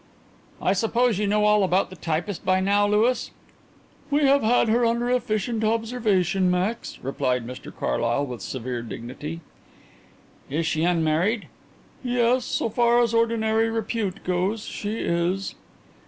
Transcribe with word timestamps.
"I 0.59 0.73
suppose 0.73 1.19
you 1.19 1.27
know 1.27 1.45
all 1.45 1.63
about 1.63 1.91
the 1.91 1.95
typist 1.95 2.43
by 2.43 2.59
now, 2.59 2.87
Louis?" 2.87 3.29
"We 4.09 4.21
have 4.23 4.41
had 4.41 4.67
her 4.67 4.83
under 4.83 5.11
efficient 5.11 5.63
observation, 5.63 6.49
Max," 6.49 6.97
replied 7.03 7.45
Mr 7.45 7.71
Carlyle, 7.71 8.25
with 8.25 8.41
severe 8.41 8.81
dignity. 8.81 9.41
"Is 10.49 10.65
she 10.65 10.83
unmarried?" 10.85 11.49
"Yes; 12.03 12.45
so 12.45 12.67
far 12.67 12.99
as 13.03 13.13
ordinary 13.13 13.69
repute 13.69 14.23
goes, 14.23 14.65
she 14.65 14.97
is." 15.01 15.53